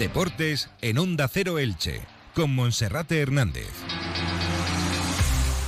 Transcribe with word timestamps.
Deportes 0.00 0.70
en 0.80 0.96
Onda 0.96 1.28
Cero 1.28 1.58
Elche, 1.58 2.00
con 2.34 2.54
Monserrate 2.54 3.20
Hernández. 3.20 3.68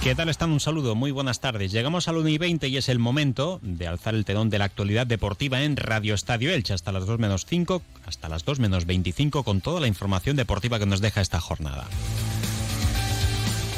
¿Qué 0.03 0.15
tal 0.15 0.31
están? 0.31 0.51
Un 0.51 0.59
saludo, 0.59 0.95
muy 0.95 1.11
buenas 1.11 1.41
tardes. 1.41 1.71
Llegamos 1.71 2.09
al 2.09 2.17
1 2.17 2.31
y 2.31 2.39
20 2.39 2.67
y 2.69 2.79
es 2.79 2.89
el 2.89 2.99
momento 2.99 3.61
de 3.61 3.87
alzar 3.87 4.15
el 4.15 4.25
telón 4.25 4.49
de 4.49 4.59
la 4.59 4.65
actualidad 4.65 5.07
deportiva 5.07 5.65
en 5.65 5.77
Radio 5.77 6.15
Estadio 6.15 6.51
Elche 6.51 6.73
hasta 6.73 6.93
las 6.93 7.05
2 7.05 7.19
menos 7.19 7.45
5, 7.45 7.83
hasta 8.07 8.31
las 8.31 8.47
2 8.47 8.59
menos 8.59 8.87
25 8.87 9.45
con 9.45 9.61
toda 9.61 9.83
la 9.83 9.87
información 9.87 10.35
deportiva 10.35 10.79
que 10.79 10.87
nos 10.87 11.03
deja 11.03 11.21
esta 11.21 11.39
jornada. 11.39 11.87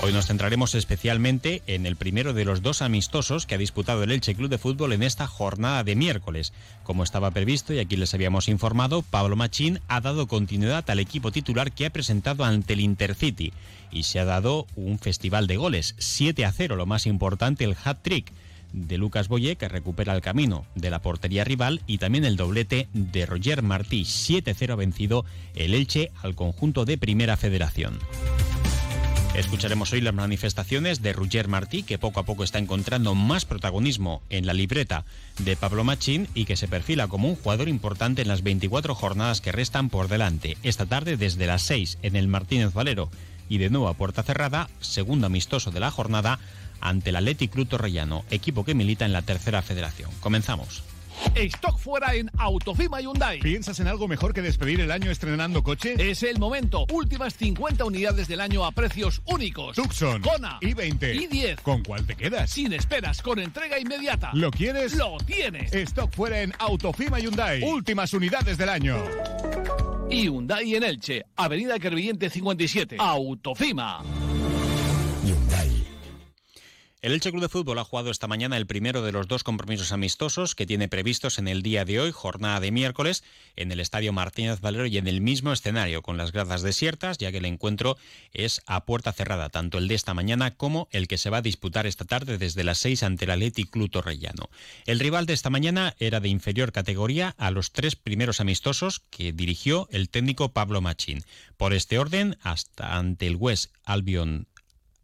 Hoy 0.04 0.12
nos 0.12 0.26
centraremos 0.26 0.74
especialmente 0.74 1.62
en 1.66 1.86
el 1.86 1.96
primero 1.96 2.34
de 2.34 2.44
los 2.44 2.60
dos 2.60 2.82
amistosos 2.82 3.46
que 3.46 3.54
ha 3.54 3.58
disputado 3.58 4.02
el 4.02 4.12
Elche 4.12 4.34
Club 4.34 4.50
de 4.50 4.58
Fútbol 4.58 4.92
en 4.92 5.02
esta 5.02 5.26
jornada 5.26 5.82
de 5.82 5.96
miércoles. 5.96 6.52
Como 6.82 7.02
estaba 7.02 7.30
previsto 7.30 7.72
y 7.72 7.78
aquí 7.78 7.96
les 7.96 8.12
habíamos 8.12 8.48
informado, 8.48 9.00
Pablo 9.00 9.34
Machín 9.34 9.80
ha 9.88 10.02
dado 10.02 10.26
continuidad 10.26 10.84
al 10.90 10.98
equipo 10.98 11.32
titular 11.32 11.72
que 11.72 11.86
ha 11.86 11.90
presentado 11.90 12.44
ante 12.44 12.74
el 12.74 12.80
Intercity 12.80 13.54
y 13.90 14.02
se 14.02 14.20
ha 14.20 14.26
dado 14.26 14.66
un 14.76 14.98
festival 14.98 15.46
de 15.46 15.56
goles, 15.56 15.94
7 15.96 16.44
a 16.44 16.52
0, 16.52 16.76
lo 16.76 16.84
más 16.84 17.06
importante, 17.06 17.64
el 17.64 17.74
hat-trick 17.82 18.30
de 18.74 18.98
Lucas 18.98 19.28
Boyé, 19.28 19.56
que 19.56 19.70
recupera 19.70 20.14
el 20.14 20.20
camino 20.20 20.66
de 20.74 20.90
la 20.90 21.00
portería 21.00 21.44
rival, 21.44 21.80
y 21.86 21.96
también 21.96 22.26
el 22.26 22.36
doblete 22.36 22.88
de 22.92 23.24
Roger 23.24 23.62
Martí, 23.62 24.02
7-0 24.02 24.76
vencido 24.76 25.24
el 25.54 25.72
Elche 25.72 26.10
al 26.22 26.34
conjunto 26.34 26.84
de 26.84 26.98
Primera 26.98 27.38
Federación. 27.38 27.98
Escucharemos 29.34 29.92
hoy 29.92 30.00
las 30.00 30.14
manifestaciones 30.14 31.02
de 31.02 31.12
Roger 31.12 31.48
Martí, 31.48 31.82
que 31.82 31.98
poco 31.98 32.20
a 32.20 32.22
poco 32.22 32.44
está 32.44 32.60
encontrando 32.60 33.16
más 33.16 33.44
protagonismo 33.44 34.22
en 34.30 34.46
la 34.46 34.54
libreta 34.54 35.04
de 35.40 35.56
Pablo 35.56 35.82
Machín 35.82 36.28
y 36.34 36.44
que 36.44 36.56
se 36.56 36.68
perfila 36.68 37.08
como 37.08 37.28
un 37.28 37.34
jugador 37.34 37.68
importante 37.68 38.22
en 38.22 38.28
las 38.28 38.44
24 38.44 38.94
jornadas 38.94 39.40
que 39.40 39.50
restan 39.50 39.90
por 39.90 40.06
delante. 40.06 40.56
Esta 40.62 40.86
tarde 40.86 41.16
desde 41.16 41.46
las 41.46 41.62
6 41.62 41.98
en 42.02 42.14
el 42.14 42.28
Martínez 42.28 42.74
Valero 42.74 43.10
y 43.48 43.58
de 43.58 43.70
nuevo 43.70 43.88
a 43.88 43.94
puerta 43.94 44.22
cerrada, 44.22 44.70
segundo 44.80 45.26
amistoso 45.26 45.72
de 45.72 45.80
la 45.80 45.90
jornada 45.90 46.38
ante 46.80 47.10
el 47.10 47.16
Athletic 47.16 47.50
Club 47.50 47.66
Torrellano, 47.66 48.24
equipo 48.30 48.64
que 48.64 48.74
milita 48.74 49.04
en 49.04 49.12
la 49.12 49.22
tercera 49.22 49.62
federación. 49.62 50.12
Comenzamos. 50.20 50.84
Stock 51.34 51.78
fuera 51.78 52.14
en 52.14 52.30
Autofima 52.38 53.00
Hyundai. 53.00 53.40
¿Piensas 53.40 53.80
en 53.80 53.88
algo 53.88 54.08
mejor 54.08 54.32
que 54.32 54.42
despedir 54.42 54.80
el 54.80 54.90
año 54.90 55.10
estrenando 55.10 55.62
coche? 55.62 55.94
Es 55.98 56.22
el 56.22 56.38
momento. 56.38 56.86
Últimas 56.92 57.34
50 57.34 57.84
unidades 57.84 58.28
del 58.28 58.40
año 58.40 58.64
a 58.64 58.72
precios 58.72 59.22
únicos. 59.26 59.76
Tucson, 59.76 60.22
Kona, 60.22 60.58
i20, 60.60 61.28
i10. 61.28 61.62
¿Con 61.62 61.82
cuál 61.82 62.06
te 62.06 62.16
quedas? 62.16 62.50
Sin 62.50 62.72
esperas, 62.72 63.22
con 63.22 63.38
entrega 63.38 63.78
inmediata. 63.78 64.30
¿Lo 64.34 64.50
quieres? 64.50 64.94
Lo 64.94 65.16
tienes. 65.18 65.72
Stock 65.72 66.12
fuera 66.14 66.40
en 66.42 66.52
Autofima 66.58 67.18
Hyundai. 67.18 67.62
Últimas 67.62 68.12
unidades 68.12 68.58
del 68.58 68.68
año. 68.68 68.96
Hyundai 70.10 70.74
en 70.74 70.82
Elche, 70.84 71.24
Avenida 71.36 71.78
Crevillente 71.78 72.30
57. 72.30 72.96
Autofima. 72.98 74.02
El 77.04 77.12
Elche 77.12 77.30
Club 77.32 77.42
de 77.42 77.50
Fútbol 77.50 77.78
ha 77.78 77.84
jugado 77.84 78.10
esta 78.10 78.28
mañana 78.28 78.56
el 78.56 78.66
primero 78.66 79.02
de 79.02 79.12
los 79.12 79.28
dos 79.28 79.44
compromisos 79.44 79.92
amistosos 79.92 80.54
que 80.54 80.64
tiene 80.64 80.88
previstos 80.88 81.38
en 81.38 81.48
el 81.48 81.60
día 81.60 81.84
de 81.84 82.00
hoy, 82.00 82.12
jornada 82.12 82.60
de 82.60 82.70
miércoles, 82.70 83.24
en 83.56 83.70
el 83.70 83.80
Estadio 83.80 84.14
Martínez 84.14 84.62
Valero 84.62 84.86
y 84.86 84.96
en 84.96 85.06
el 85.06 85.20
mismo 85.20 85.52
escenario, 85.52 86.00
con 86.00 86.16
las 86.16 86.32
gradas 86.32 86.62
desiertas, 86.62 87.18
ya 87.18 87.30
que 87.30 87.36
el 87.36 87.44
encuentro 87.44 87.98
es 88.32 88.62
a 88.64 88.86
puerta 88.86 89.12
cerrada, 89.12 89.50
tanto 89.50 89.76
el 89.76 89.86
de 89.86 89.96
esta 89.96 90.14
mañana 90.14 90.52
como 90.52 90.88
el 90.92 91.06
que 91.06 91.18
se 91.18 91.28
va 91.28 91.36
a 91.36 91.42
disputar 91.42 91.86
esta 91.86 92.06
tarde 92.06 92.38
desde 92.38 92.64
las 92.64 92.78
6 92.78 93.02
ante 93.02 93.26
el 93.26 93.32
Athletic 93.32 93.68
Club 93.68 93.90
Torrellano. 93.90 94.48
El 94.86 94.98
rival 94.98 95.26
de 95.26 95.34
esta 95.34 95.50
mañana 95.50 95.94
era 95.98 96.20
de 96.20 96.30
inferior 96.30 96.72
categoría 96.72 97.34
a 97.36 97.50
los 97.50 97.72
tres 97.72 97.96
primeros 97.96 98.40
amistosos 98.40 99.02
que 99.10 99.34
dirigió 99.34 99.88
el 99.90 100.08
técnico 100.08 100.54
Pablo 100.54 100.80
Machín. 100.80 101.22
Por 101.58 101.74
este 101.74 101.98
orden, 101.98 102.38
hasta 102.40 102.96
ante 102.96 103.26
el 103.26 103.36
West 103.36 103.74
Albion 103.84 104.46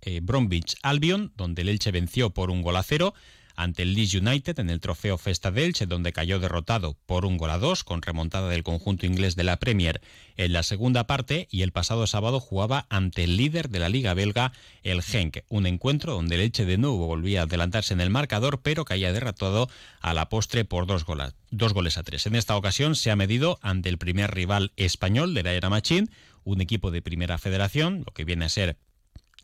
eh, 0.02 0.20
Bromwich 0.22 0.76
Albion, 0.82 1.32
donde 1.36 1.62
el 1.62 1.68
Elche 1.68 1.90
venció 1.90 2.30
por 2.30 2.50
un 2.50 2.62
gol 2.62 2.76
a 2.76 2.82
cero, 2.82 3.14
ante 3.60 3.82
el 3.82 3.94
Leeds 3.94 4.14
United 4.14 4.58
en 4.58 4.70
el 4.70 4.80
trofeo 4.80 5.18
Festa 5.18 5.50
de 5.50 5.64
Elche, 5.66 5.86
donde 5.86 6.12
cayó 6.12 6.40
derrotado 6.40 6.96
por 7.06 7.26
un 7.26 7.36
gol 7.36 7.50
a 7.50 7.58
dos, 7.58 7.84
con 7.84 8.00
remontada 8.00 8.48
del 8.48 8.62
conjunto 8.62 9.06
inglés 9.06 9.36
de 9.36 9.44
la 9.44 9.58
Premier 9.58 10.00
en 10.36 10.52
la 10.52 10.62
segunda 10.62 11.06
parte, 11.06 11.46
y 11.50 11.62
el 11.62 11.72
pasado 11.72 12.06
sábado 12.06 12.40
jugaba 12.40 12.86
ante 12.88 13.24
el 13.24 13.36
líder 13.36 13.68
de 13.68 13.78
la 13.78 13.90
Liga 13.90 14.14
belga, 14.14 14.52
el 14.82 15.02
Genk, 15.02 15.44
un 15.48 15.66
encuentro 15.66 16.14
donde 16.14 16.36
el 16.36 16.40
Elche 16.40 16.64
de 16.64 16.78
nuevo 16.78 17.06
volvía 17.06 17.40
a 17.40 17.44
adelantarse 17.44 17.92
en 17.92 18.00
el 18.00 18.10
marcador, 18.10 18.62
pero 18.62 18.84
caía 18.84 19.12
derrotado 19.12 19.68
a 20.00 20.14
la 20.14 20.28
postre 20.28 20.64
por 20.64 20.86
dos, 20.86 21.04
dos 21.50 21.74
goles 21.74 21.98
a 21.98 22.02
tres. 22.02 22.26
En 22.26 22.36
esta 22.36 22.56
ocasión 22.56 22.96
se 22.96 23.10
ha 23.10 23.16
medido 23.16 23.58
ante 23.60 23.90
el 23.90 23.98
primer 23.98 24.30
rival 24.34 24.72
español 24.76 25.34
de 25.34 25.42
la 25.42 25.52
era 25.52 25.68
Machín, 25.68 26.10
un 26.44 26.62
equipo 26.62 26.90
de 26.90 27.02
primera 27.02 27.36
federación, 27.36 28.04
lo 28.06 28.12
que 28.14 28.24
viene 28.24 28.46
a 28.46 28.48
ser 28.48 28.78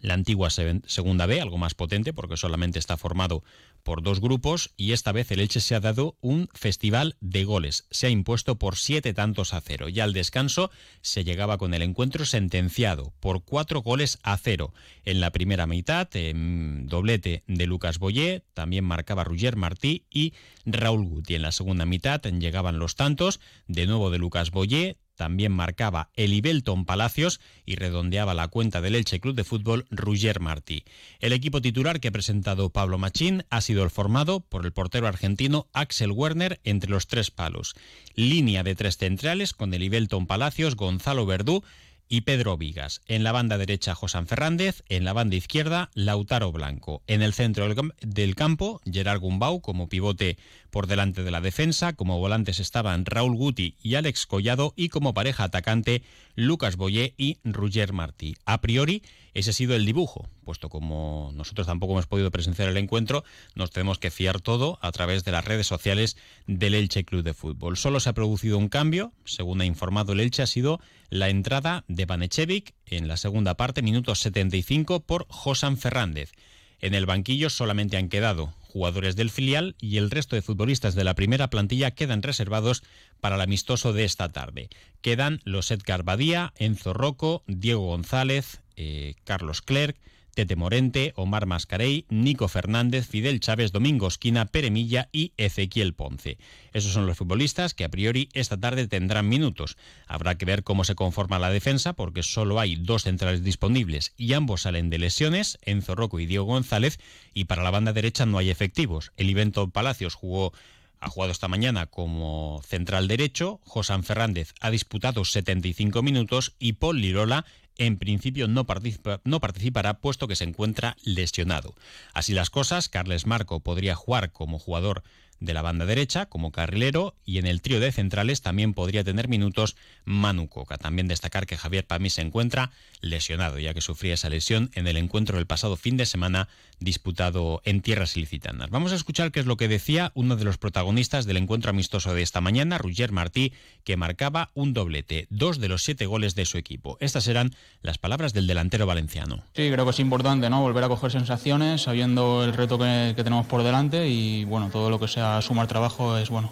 la 0.00 0.14
antigua 0.14 0.50
segunda 0.50 1.26
B, 1.26 1.40
algo 1.40 1.58
más 1.58 1.74
potente 1.74 2.12
porque 2.12 2.36
solamente 2.36 2.78
está 2.78 2.96
formado 2.96 3.42
por 3.82 4.02
dos 4.02 4.20
grupos 4.20 4.72
y 4.76 4.92
esta 4.92 5.12
vez 5.12 5.30
el 5.30 5.40
Elche 5.40 5.60
se 5.60 5.74
ha 5.74 5.80
dado 5.80 6.16
un 6.20 6.48
festival 6.52 7.16
de 7.20 7.44
goles. 7.44 7.86
Se 7.90 8.08
ha 8.08 8.10
impuesto 8.10 8.58
por 8.58 8.76
siete 8.76 9.14
tantos 9.14 9.54
a 9.54 9.60
cero. 9.60 9.88
Ya 9.88 10.04
al 10.04 10.12
descanso 10.12 10.70
se 11.02 11.24
llegaba 11.24 11.56
con 11.56 11.72
el 11.72 11.82
encuentro 11.82 12.24
sentenciado 12.24 13.12
por 13.20 13.44
cuatro 13.44 13.82
goles 13.82 14.18
a 14.22 14.36
cero. 14.36 14.74
En 15.04 15.20
la 15.20 15.30
primera 15.30 15.66
mitad, 15.66 16.08
doblete 16.08 17.44
de 17.46 17.66
Lucas 17.66 17.98
Boyé, 17.98 18.42
también 18.54 18.84
marcaba 18.84 19.24
Roger 19.24 19.56
Martí 19.56 20.04
y 20.10 20.34
Raúl 20.64 21.04
Guti. 21.04 21.36
En 21.36 21.42
la 21.42 21.52
segunda 21.52 21.86
mitad 21.86 22.20
llegaban 22.22 22.78
los 22.78 22.96
tantos, 22.96 23.40
de 23.68 23.86
nuevo 23.86 24.10
de 24.10 24.18
Lucas 24.18 24.50
Boyé, 24.50 24.96
también 25.16 25.52
marcaba 25.52 26.10
el 26.14 26.32
Ibelton 26.32 26.84
Palacios 26.84 27.40
y 27.64 27.74
redondeaba 27.74 28.34
la 28.34 28.48
cuenta 28.48 28.80
del 28.80 28.94
Elche 28.94 29.18
Club 29.18 29.34
de 29.34 29.44
Fútbol 29.44 29.86
Roger 29.90 30.40
Martí. 30.40 30.84
El 31.18 31.32
equipo 31.32 31.60
titular 31.60 31.98
que 31.98 32.08
ha 32.08 32.12
presentado 32.12 32.70
Pablo 32.70 32.98
Machín 32.98 33.44
ha 33.50 33.60
sido 33.60 33.82
el 33.82 33.90
formado 33.90 34.40
por 34.40 34.64
el 34.64 34.72
portero 34.72 35.08
argentino 35.08 35.66
Axel 35.72 36.12
Werner 36.12 36.60
entre 36.64 36.90
los 36.90 37.06
tres 37.06 37.30
palos. 37.30 37.74
Línea 38.14 38.62
de 38.62 38.74
tres 38.74 38.96
centrales 38.96 39.52
con 39.52 39.74
el 39.74 39.82
Ibelton 39.82 40.26
Palacios, 40.26 40.76
Gonzalo 40.76 41.26
Verdú 41.26 41.64
y 42.08 42.22
Pedro 42.22 42.56
Vigas. 42.56 43.00
En 43.06 43.24
la 43.24 43.32
banda 43.32 43.58
derecha, 43.58 43.94
Josán 43.94 44.26
Fernández. 44.26 44.82
En 44.88 45.04
la 45.04 45.12
banda 45.12 45.36
izquierda, 45.36 45.90
Lautaro 45.94 46.52
Blanco. 46.52 47.02
En 47.06 47.22
el 47.22 47.32
centro 47.32 47.66
del 48.00 48.34
campo, 48.34 48.80
Gerard 48.90 49.20
Gumbau 49.20 49.60
como 49.60 49.88
pivote 49.88 50.38
por 50.70 50.86
delante 50.86 51.22
de 51.22 51.30
la 51.30 51.40
defensa. 51.40 51.94
Como 51.94 52.18
volantes 52.18 52.60
estaban 52.60 53.06
Raúl 53.06 53.36
Guti 53.36 53.76
y 53.82 53.94
Alex 53.94 54.26
Collado. 54.26 54.72
Y 54.76 54.88
como 54.88 55.14
pareja 55.14 55.44
atacante, 55.44 56.02
Lucas 56.34 56.76
Boyé 56.76 57.14
y 57.16 57.38
Roger 57.44 57.92
Martí. 57.92 58.36
A 58.44 58.60
priori, 58.60 59.02
ese 59.36 59.50
ha 59.50 59.52
sido 59.52 59.74
el 59.74 59.84
dibujo, 59.84 60.30
puesto 60.44 60.70
como 60.70 61.30
nosotros 61.34 61.66
tampoco 61.66 61.92
hemos 61.92 62.06
podido 62.06 62.30
presenciar 62.30 62.70
el 62.70 62.78
encuentro, 62.78 63.22
nos 63.54 63.70
tenemos 63.70 63.98
que 63.98 64.10
fiar 64.10 64.40
todo 64.40 64.78
a 64.80 64.90
través 64.92 65.24
de 65.24 65.32
las 65.32 65.44
redes 65.44 65.66
sociales 65.66 66.16
del 66.46 66.74
Elche 66.74 67.04
Club 67.04 67.22
de 67.22 67.34
Fútbol. 67.34 67.76
Solo 67.76 68.00
se 68.00 68.08
ha 68.08 68.14
producido 68.14 68.56
un 68.56 68.70
cambio, 68.70 69.12
según 69.26 69.60
ha 69.60 69.66
informado 69.66 70.14
el 70.14 70.20
Elche, 70.20 70.42
ha 70.42 70.46
sido 70.46 70.80
la 71.10 71.28
entrada 71.28 71.84
de 71.88 72.06
Banechevic 72.06 72.74
en 72.86 73.08
la 73.08 73.16
segunda 73.16 73.56
parte, 73.56 73.82
minuto 73.82 74.14
75, 74.14 75.00
por 75.00 75.26
Josan 75.28 75.76
Fernández. 75.76 76.32
En 76.80 76.94
el 76.94 77.06
banquillo 77.06 77.50
solamente 77.50 77.96
han 77.96 78.08
quedado 78.08 78.52
jugadores 78.76 79.16
del 79.16 79.30
filial 79.30 79.74
y 79.80 79.96
el 79.96 80.10
resto 80.10 80.36
de 80.36 80.42
futbolistas 80.42 80.94
de 80.94 81.04
la 81.04 81.14
primera 81.14 81.48
plantilla 81.48 81.92
quedan 81.92 82.22
reservados 82.22 82.82
para 83.20 83.36
el 83.36 83.40
amistoso 83.40 83.94
de 83.94 84.04
esta 84.04 84.28
tarde. 84.28 84.68
Quedan 85.00 85.40
los 85.44 85.70
Edgar 85.70 86.02
Badía, 86.02 86.52
Enzo 86.56 86.92
Rocco, 86.92 87.42
Diego 87.46 87.86
González, 87.86 88.60
eh, 88.76 89.14
Carlos 89.24 89.62
Clerc, 89.62 89.96
Tete 90.36 90.54
Morente, 90.54 91.14
Omar 91.16 91.46
Mascarey, 91.46 92.04
Nico 92.10 92.46
Fernández, 92.46 93.06
Fidel 93.06 93.40
Chávez, 93.40 93.72
Domingo 93.72 94.06
Esquina, 94.06 94.44
Peremilla 94.44 95.08
y 95.10 95.32
Ezequiel 95.38 95.94
Ponce. 95.94 96.36
Esos 96.74 96.92
son 96.92 97.06
los 97.06 97.16
futbolistas 97.16 97.72
que 97.72 97.84
a 97.84 97.88
priori 97.88 98.28
esta 98.34 98.60
tarde 98.60 98.86
tendrán 98.86 99.30
minutos. 99.30 99.78
Habrá 100.06 100.36
que 100.36 100.44
ver 100.44 100.62
cómo 100.62 100.84
se 100.84 100.94
conforma 100.94 101.38
la 101.38 101.48
defensa 101.48 101.94
porque 101.94 102.22
solo 102.22 102.60
hay 102.60 102.76
dos 102.76 103.04
centrales 103.04 103.44
disponibles 103.44 104.12
y 104.18 104.34
ambos 104.34 104.60
salen 104.60 104.90
de 104.90 104.98
lesiones, 104.98 105.56
Enzo 105.62 105.94
Rocco 105.94 106.20
y 106.20 106.26
Diego 106.26 106.44
González, 106.44 107.00
y 107.32 107.46
para 107.46 107.62
la 107.62 107.70
banda 107.70 107.94
derecha 107.94 108.26
no 108.26 108.36
hay 108.36 108.50
efectivos. 108.50 109.12
El 109.16 109.30
Evento 109.30 109.70
Palacios 109.70 110.14
jugó 110.14 110.52
ha 111.00 111.08
jugado 111.08 111.32
esta 111.32 111.48
mañana 111.48 111.86
como 111.86 112.62
central 112.66 113.06
derecho, 113.06 113.60
Josán 113.64 114.02
Fernández 114.02 114.54
ha 114.60 114.70
disputado 114.70 115.24
75 115.24 116.02
minutos 116.02 116.54
y 116.58 116.74
Paul 116.74 117.00
Lirola 117.00 117.44
en 117.78 117.98
principio 117.98 118.48
no, 118.48 118.64
participará 118.66 120.00
puesto 120.00 120.28
que 120.28 120.36
se 120.36 120.44
encuentra 120.44 120.96
lesionado. 121.02 121.74
Así 122.14 122.32
las 122.34 122.50
cosas, 122.50 122.88
Carles 122.88 123.26
Marco 123.26 123.60
podría 123.60 123.94
jugar 123.94 124.32
como 124.32 124.58
jugador 124.58 125.02
de 125.40 125.54
la 125.54 125.62
banda 125.62 125.86
derecha 125.86 126.26
como 126.26 126.52
carrilero 126.52 127.14
y 127.24 127.38
en 127.38 127.46
el 127.46 127.60
trío 127.60 127.80
de 127.80 127.92
centrales 127.92 128.42
también 128.42 128.74
podría 128.74 129.04
tener 129.04 129.28
minutos 129.28 129.76
Manu 130.04 130.48
Coca. 130.48 130.78
También 130.78 131.08
destacar 131.08 131.46
que 131.46 131.56
Javier 131.56 131.86
Pamí 131.86 132.10
se 132.10 132.22
encuentra 132.22 132.70
lesionado 133.00 133.58
ya 133.58 133.74
que 133.74 133.80
sufría 133.80 134.14
esa 134.14 134.28
lesión 134.28 134.70
en 134.74 134.86
el 134.86 134.96
encuentro 134.96 135.36
del 135.36 135.46
pasado 135.46 135.76
fin 135.76 135.96
de 135.96 136.06
semana 136.06 136.48
disputado 136.78 137.62
en 137.64 137.80
tierras 137.80 138.16
ilicitanas. 138.16 138.70
Vamos 138.70 138.92
a 138.92 138.96
escuchar 138.96 139.32
qué 139.32 139.40
es 139.40 139.46
lo 139.46 139.56
que 139.56 139.68
decía 139.68 140.12
uno 140.14 140.36
de 140.36 140.44
los 140.44 140.58
protagonistas 140.58 141.26
del 141.26 141.38
encuentro 141.38 141.70
amistoso 141.70 142.14
de 142.14 142.22
esta 142.22 142.40
mañana, 142.40 142.78
Roger 142.78 143.12
Martí, 143.12 143.52
que 143.84 143.96
marcaba 143.96 144.50
un 144.54 144.74
doblete, 144.74 145.26
dos 145.30 145.58
de 145.58 145.68
los 145.68 145.82
siete 145.82 146.06
goles 146.06 146.34
de 146.34 146.44
su 146.44 146.58
equipo. 146.58 146.98
Estas 147.00 147.28
eran 147.28 147.54
las 147.82 147.98
palabras 147.98 148.32
del 148.32 148.46
delantero 148.46 148.86
valenciano. 148.86 149.42
Sí, 149.54 149.70
creo 149.70 149.84
que 149.84 149.90
es 149.90 150.00
importante 150.00 150.50
¿no? 150.50 150.60
volver 150.60 150.84
a 150.84 150.88
coger 150.88 151.10
sensaciones 151.10 151.82
sabiendo 151.82 152.44
el 152.44 152.52
reto 152.52 152.78
que, 152.78 153.14
que 153.16 153.24
tenemos 153.24 153.46
por 153.46 153.62
delante 153.62 154.08
y 154.08 154.44
bueno, 154.44 154.68
todo 154.70 154.90
lo 154.90 154.98
que 155.00 155.08
sea 155.08 155.25
sumar 155.42 155.66
trabajo 155.66 156.16
es 156.16 156.30
bueno. 156.30 156.50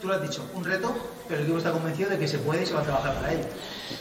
Tú 0.00 0.08
lo 0.08 0.14
has 0.14 0.22
dicho, 0.22 0.44
un 0.54 0.64
reto, 0.64 0.94
pero 1.28 1.40
el 1.40 1.44
equipo 1.44 1.58
está 1.58 1.70
convencido 1.70 2.10
de 2.10 2.18
que 2.18 2.26
se 2.26 2.38
puede 2.38 2.64
y 2.64 2.66
se 2.66 2.74
va 2.74 2.80
a 2.80 2.82
trabajar 2.82 3.14
para 3.14 3.32
ello. 3.32 3.44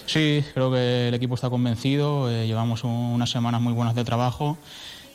Sí, 0.07 0.43
creo 0.53 0.71
que 0.71 1.09
el 1.09 1.13
equipo 1.13 1.35
está 1.35 1.49
convencido, 1.49 2.29
eh, 2.29 2.47
llevamos 2.47 2.83
un, 2.83 2.91
unas 2.91 3.29
semanas 3.29 3.61
muy 3.61 3.73
buenas 3.73 3.93
de 3.93 4.03
trabajo 4.03 4.57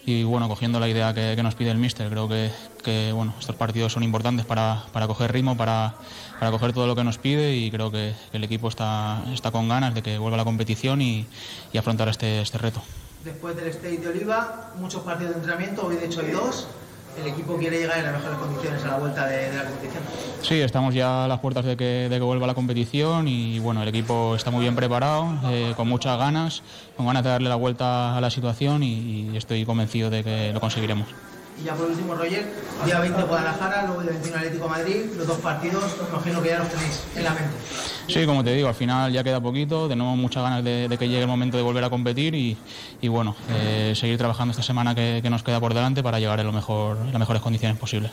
y 0.06 0.22
bueno, 0.22 0.48
cogiendo 0.48 0.78
la 0.78 0.88
idea 0.88 1.12
que, 1.12 1.34
que 1.34 1.42
nos 1.42 1.56
pide 1.56 1.72
el 1.72 1.78
míster, 1.78 2.08
creo 2.08 2.28
que, 2.28 2.52
que, 2.84 3.10
bueno, 3.12 3.34
estos 3.40 3.56
partidos 3.56 3.92
son 3.92 4.04
importantes 4.04 4.46
para, 4.46 4.84
para 4.92 5.08
coger 5.08 5.32
ritmo, 5.32 5.56
para, 5.56 5.96
para, 6.38 6.52
coger 6.52 6.72
todo 6.72 6.86
lo 6.86 6.94
que 6.94 7.02
nos 7.02 7.18
pide 7.18 7.56
y 7.56 7.72
creo 7.72 7.90
que, 7.90 8.14
que, 8.30 8.36
el 8.36 8.44
equipo 8.44 8.68
está, 8.68 9.24
está 9.34 9.50
con 9.50 9.68
ganas 9.68 9.92
de 9.94 10.02
que 10.02 10.18
vuelva 10.18 10.36
a 10.36 10.38
la 10.38 10.44
competición 10.44 11.02
y, 11.02 11.26
y 11.72 11.78
afrontar 11.78 12.08
este, 12.08 12.40
este 12.40 12.56
reto. 12.56 12.80
Después 13.24 13.56
del 13.56 13.66
State 13.66 13.98
de 13.98 14.08
Oliva, 14.08 14.70
muchos 14.78 15.02
partidos 15.02 15.34
de 15.34 15.40
entrenamiento, 15.40 15.84
hoy 15.84 15.96
de 15.96 16.06
hecho 16.06 16.20
hay 16.20 16.30
dos 16.30 16.68
el 17.20 17.26
equipo 17.28 17.56
quiere 17.56 17.78
llegar 17.78 17.98
en 17.98 18.04
las 18.04 18.14
mejores 18.14 18.38
condiciones 18.38 18.84
a 18.84 18.88
la 18.88 18.96
vuelta 18.98 19.26
de, 19.26 19.52
la 19.54 19.64
competición. 19.64 20.02
Sí, 20.42 20.60
estamos 20.60 20.94
ya 20.94 21.24
a 21.24 21.28
las 21.28 21.40
puertas 21.40 21.64
de 21.64 21.76
que, 21.76 22.18
vuelva 22.20 22.46
la 22.46 22.54
competición 22.54 23.28
y 23.28 23.58
bueno, 23.58 23.82
el 23.82 23.88
equipo 23.88 24.34
está 24.36 24.50
muy 24.50 24.62
bien 24.62 24.74
preparado, 24.74 25.32
eh, 25.50 25.74
con 25.76 25.88
muchas 25.88 26.18
ganas, 26.18 26.62
con 26.96 27.06
ganas 27.06 27.22
de 27.22 27.30
darle 27.30 27.48
la 27.48 27.56
vuelta 27.56 28.16
a 28.16 28.20
la 28.20 28.30
situación 28.30 28.82
y 28.82 29.36
estoy 29.36 29.64
convencido 29.64 30.10
de 30.10 30.24
que 30.24 30.52
lo 30.52 30.60
conseguiremos. 30.60 31.25
Y 31.60 31.64
ya 31.64 31.74
por 31.74 31.86
último, 31.86 32.14
Roger, 32.14 32.46
día 32.84 33.00
20 33.00 33.22
Guadalajara, 33.22 33.86
luego 33.86 34.02
el 34.02 34.08
21 34.08 34.36
Atlético 34.36 34.68
Madrid, 34.68 35.02
los 35.16 35.26
dos 35.26 35.38
partidos, 35.38 35.84
imagino 36.12 36.42
que 36.42 36.48
ya 36.50 36.58
los 36.58 36.68
tenéis 36.68 37.02
en 37.16 37.24
la 37.24 37.30
mente. 37.30 37.56
Sí, 38.08 38.26
como 38.26 38.44
te 38.44 38.52
digo, 38.54 38.68
al 38.68 38.74
final 38.74 39.12
ya 39.12 39.24
queda 39.24 39.40
poquito, 39.40 39.88
tenemos 39.88 40.16
muchas 40.18 40.42
ganas 40.42 40.62
de, 40.62 40.94
que 40.98 41.08
llegue 41.08 41.22
el 41.22 41.28
momento 41.28 41.56
de 41.56 41.62
volver 41.62 41.82
a 41.84 41.90
competir 41.90 42.34
y, 42.34 42.56
y 43.00 43.08
bueno, 43.08 43.34
eh, 43.50 43.94
seguir 43.96 44.18
trabajando 44.18 44.50
esta 44.50 44.62
semana 44.62 44.94
que, 44.94 45.20
que, 45.22 45.30
nos 45.30 45.42
queda 45.42 45.58
por 45.58 45.72
delante 45.72 46.02
para 46.02 46.20
llegar 46.20 46.40
en, 46.40 46.46
lo 46.46 46.52
mejor, 46.52 46.98
en 46.98 47.12
las 47.12 47.18
mejores 47.18 47.42
condiciones 47.42 47.78
posibles. 47.78 48.10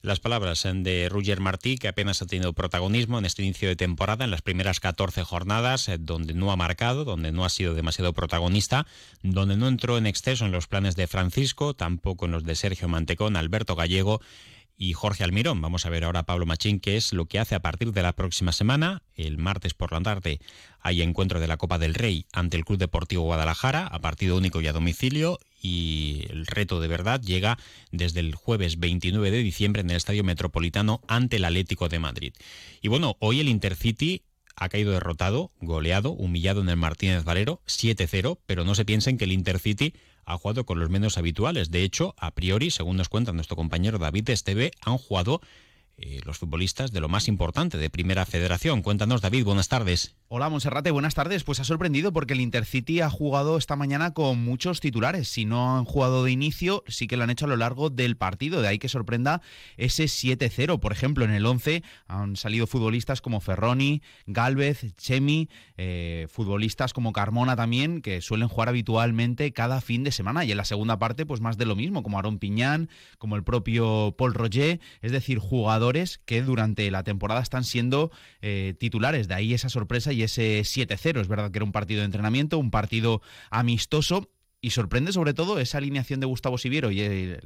Las 0.00 0.20
palabras 0.20 0.62
de 0.62 1.08
Roger 1.10 1.40
Martí, 1.40 1.76
que 1.76 1.88
apenas 1.88 2.22
ha 2.22 2.26
tenido 2.26 2.52
protagonismo 2.52 3.18
en 3.18 3.24
este 3.24 3.42
inicio 3.42 3.68
de 3.68 3.74
temporada, 3.74 4.24
en 4.24 4.30
las 4.30 4.42
primeras 4.42 4.78
14 4.78 5.24
jornadas, 5.24 5.88
eh, 5.88 5.98
donde 5.98 6.34
no 6.34 6.52
ha 6.52 6.56
marcado, 6.56 7.04
donde 7.04 7.32
no 7.32 7.44
ha 7.44 7.48
sido 7.48 7.74
demasiado 7.74 8.12
protagonista, 8.12 8.86
donde 9.22 9.56
no 9.56 9.66
entró 9.66 9.98
en 9.98 10.06
exceso 10.06 10.44
en 10.44 10.52
los 10.52 10.68
planes 10.68 10.94
de 10.94 11.08
Francisco, 11.08 11.74
tampoco 11.74 12.26
en 12.26 12.32
los 12.32 12.44
de 12.44 12.54
Sergio 12.54 12.88
Mantecón, 12.88 13.36
Alberto 13.36 13.74
Gallego 13.74 14.20
y 14.78 14.92
Jorge 14.92 15.24
Almirón. 15.24 15.60
Vamos 15.60 15.84
a 15.84 15.90
ver 15.90 16.04
ahora 16.04 16.20
a 16.20 16.26
Pablo 16.26 16.46
Machín 16.46 16.78
qué 16.78 16.96
es 16.96 17.12
lo 17.12 17.26
que 17.26 17.40
hace 17.40 17.56
a 17.56 17.60
partir 17.60 17.92
de 17.92 18.02
la 18.02 18.14
próxima 18.14 18.52
semana. 18.52 19.02
El 19.16 19.36
martes 19.36 19.74
por 19.74 19.92
la 19.92 20.00
tarde 20.00 20.40
hay 20.80 21.02
encuentro 21.02 21.40
de 21.40 21.48
la 21.48 21.56
Copa 21.56 21.78
del 21.78 21.94
Rey 21.94 22.26
ante 22.32 22.56
el 22.56 22.64
Club 22.64 22.78
Deportivo 22.78 23.24
Guadalajara 23.24 23.86
a 23.86 23.98
partido 23.98 24.36
único 24.36 24.60
y 24.60 24.68
a 24.68 24.72
domicilio 24.72 25.40
y 25.60 26.26
el 26.30 26.46
reto 26.46 26.80
de 26.80 26.86
verdad 26.86 27.20
llega 27.20 27.58
desde 27.90 28.20
el 28.20 28.36
jueves 28.36 28.78
29 28.78 29.32
de 29.32 29.42
diciembre 29.42 29.82
en 29.82 29.90
el 29.90 29.96
Estadio 29.96 30.22
Metropolitano 30.22 31.00
ante 31.08 31.36
el 31.36 31.44
Atlético 31.44 31.88
de 31.88 31.98
Madrid. 31.98 32.32
Y 32.80 32.86
bueno, 32.86 33.16
hoy 33.18 33.40
el 33.40 33.48
Intercity 33.48 34.22
ha 34.54 34.68
caído 34.68 34.92
derrotado, 34.92 35.50
goleado, 35.60 36.10
humillado 36.10 36.60
en 36.62 36.68
el 36.68 36.76
Martínez 36.76 37.24
Valero, 37.24 37.60
7-0, 37.66 38.38
pero 38.46 38.64
no 38.64 38.74
se 38.74 38.84
piensen 38.84 39.16
que 39.16 39.24
el 39.24 39.32
Intercity 39.32 39.94
ha 40.28 40.36
jugado 40.36 40.64
con 40.64 40.78
los 40.78 40.90
menos 40.90 41.16
habituales. 41.16 41.70
De 41.70 41.82
hecho, 41.82 42.14
a 42.18 42.32
priori, 42.32 42.70
según 42.70 42.98
nos 42.98 43.08
cuenta 43.08 43.32
nuestro 43.32 43.56
compañero 43.56 43.98
David 43.98 44.28
Esteve, 44.28 44.72
han 44.82 44.98
jugado 44.98 45.40
eh, 46.00 46.20
los 46.24 46.38
futbolistas 46.38 46.92
de 46.92 47.00
lo 47.00 47.08
más 47.08 47.26
importante 47.26 47.76
de 47.76 47.90
Primera 47.90 48.24
Federación. 48.24 48.82
Cuéntanos, 48.82 49.20
David, 49.20 49.44
buenas 49.44 49.68
tardes. 49.68 50.14
Hola, 50.28 50.48
Monserrate, 50.48 50.92
buenas 50.92 51.16
tardes. 51.16 51.42
Pues 51.42 51.58
ha 51.58 51.64
sorprendido 51.64 52.12
porque 52.12 52.34
el 52.34 52.40
Intercity 52.40 53.00
ha 53.00 53.10
jugado 53.10 53.56
esta 53.56 53.74
mañana 53.74 54.14
con 54.14 54.44
muchos 54.44 54.78
titulares. 54.78 55.28
Si 55.28 55.44
no 55.44 55.76
han 55.76 55.84
jugado 55.84 56.22
de 56.22 56.30
inicio, 56.30 56.84
sí 56.86 57.08
que 57.08 57.16
lo 57.16 57.24
han 57.24 57.30
hecho 57.30 57.46
a 57.46 57.48
lo 57.48 57.56
largo 57.56 57.90
del 57.90 58.16
partido. 58.16 58.62
De 58.62 58.68
ahí 58.68 58.78
que 58.78 58.88
sorprenda 58.88 59.42
ese 59.76 60.04
7-0. 60.04 60.78
Por 60.78 60.92
ejemplo, 60.92 61.24
en 61.24 61.32
el 61.32 61.44
11 61.44 61.82
han 62.06 62.36
salido 62.36 62.68
futbolistas 62.68 63.20
como 63.20 63.40
Ferroni, 63.40 64.00
Galvez, 64.26 64.94
Chemi, 64.96 65.48
eh, 65.78 66.28
futbolistas 66.30 66.92
como 66.92 67.12
Carmona 67.12 67.56
también, 67.56 68.02
que 68.02 68.20
suelen 68.20 68.46
jugar 68.46 68.68
habitualmente 68.68 69.52
cada 69.52 69.80
fin 69.80 70.04
de 70.04 70.12
semana. 70.12 70.44
Y 70.44 70.52
en 70.52 70.58
la 70.58 70.64
segunda 70.64 71.00
parte, 71.00 71.26
pues 71.26 71.40
más 71.40 71.58
de 71.58 71.66
lo 71.66 71.74
mismo, 71.74 72.04
como 72.04 72.20
Aaron 72.20 72.38
Piñán, 72.38 72.88
como 73.18 73.34
el 73.34 73.42
propio 73.42 74.14
Paul 74.16 74.34
Roger. 74.34 74.78
Es 75.02 75.10
decir, 75.10 75.38
jugadores 75.38 75.87
que 76.24 76.42
durante 76.42 76.90
la 76.90 77.02
temporada 77.02 77.40
están 77.40 77.64
siendo 77.64 78.10
eh, 78.42 78.74
titulares. 78.78 79.28
De 79.28 79.34
ahí 79.34 79.54
esa 79.54 79.68
sorpresa 79.68 80.12
y 80.12 80.22
ese 80.22 80.60
7-0. 80.60 81.20
Es 81.20 81.28
verdad 81.28 81.50
que 81.50 81.58
era 81.58 81.64
un 81.64 81.72
partido 81.72 82.00
de 82.00 82.06
entrenamiento, 82.06 82.58
un 82.58 82.70
partido 82.70 83.22
amistoso 83.50 84.30
y 84.60 84.70
sorprende 84.70 85.12
sobre 85.12 85.34
todo 85.34 85.60
esa 85.60 85.78
alineación 85.78 86.20
de 86.20 86.26
Gustavo 86.26 86.58
Siviero 86.58 86.90
y 86.90 87.00
el, 87.00 87.40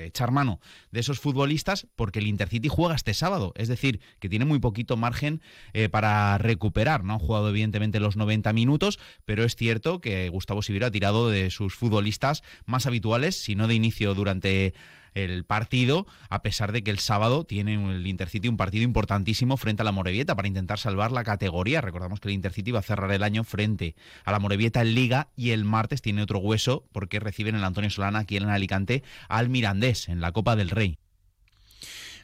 echar 0.00 0.32
mano 0.32 0.60
de 0.90 1.00
esos 1.00 1.20
futbolistas 1.20 1.86
porque 1.94 2.18
el 2.18 2.26
Intercity 2.26 2.68
juega 2.68 2.94
este 2.94 3.14
sábado, 3.14 3.52
es 3.56 3.68
decir, 3.68 4.00
que 4.18 4.28
tiene 4.28 4.44
muy 4.44 4.58
poquito 4.58 4.96
margen 4.96 5.42
eh, 5.74 5.88
para 5.88 6.38
recuperar, 6.38 7.04
no 7.04 7.14
han 7.14 7.18
jugado 7.20 7.50
evidentemente 7.50 8.00
los 8.00 8.16
90 8.16 8.52
minutos, 8.52 8.98
pero 9.24 9.44
es 9.44 9.54
cierto 9.54 10.00
que 10.00 10.28
Gustavo 10.28 10.62
Siviero 10.62 10.86
ha 10.86 10.90
tirado 10.90 11.30
de 11.30 11.50
sus 11.50 11.74
futbolistas 11.74 12.42
más 12.64 12.86
habituales, 12.86 13.36
si 13.36 13.54
no 13.54 13.68
de 13.68 13.74
inicio 13.74 14.14
durante 14.14 14.74
el 15.16 15.44
partido, 15.44 16.06
a 16.28 16.42
pesar 16.42 16.72
de 16.72 16.82
que 16.82 16.90
el 16.90 16.98
sábado 16.98 17.44
tiene 17.44 17.74
el 17.74 18.06
Intercity 18.06 18.48
un 18.48 18.56
partido 18.56 18.84
importantísimo 18.84 19.56
frente 19.56 19.82
a 19.82 19.84
la 19.84 19.92
Morevieta 19.92 20.36
para 20.36 20.48
intentar 20.48 20.78
salvar 20.78 21.10
la 21.10 21.24
categoría. 21.24 21.80
Recordamos 21.80 22.20
que 22.20 22.28
el 22.28 22.34
Intercity 22.34 22.70
va 22.70 22.80
a 22.80 22.82
cerrar 22.82 23.10
el 23.10 23.22
año 23.22 23.42
frente 23.44 23.96
a 24.24 24.32
la 24.32 24.38
Morevieta 24.38 24.82
en 24.82 24.94
Liga 24.94 25.28
y 25.36 25.50
el 25.50 25.64
martes 25.64 26.02
tiene 26.02 26.22
otro 26.22 26.38
hueso 26.38 26.84
porque 26.92 27.20
reciben 27.20 27.54
el 27.54 27.64
Antonio 27.64 27.90
Solana 27.90 28.20
aquí 28.20 28.36
en 28.36 28.48
Alicante 28.48 29.02
al 29.28 29.48
Mirandés 29.48 30.08
en 30.08 30.20
la 30.20 30.32
Copa 30.32 30.56
del 30.56 30.70
Rey. 30.70 30.98